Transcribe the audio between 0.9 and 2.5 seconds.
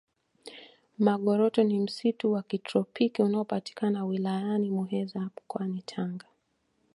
magoroto ni msitu wa